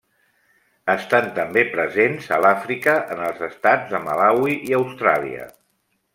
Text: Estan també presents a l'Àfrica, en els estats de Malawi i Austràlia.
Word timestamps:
Estan 0.93 1.27
també 1.35 1.63
presents 1.73 2.31
a 2.37 2.39
l'Àfrica, 2.45 2.95
en 3.17 3.21
els 3.27 3.45
estats 3.49 3.93
de 3.93 4.01
Malawi 4.09 4.57
i 4.71 4.77
Austràlia. 4.81 5.47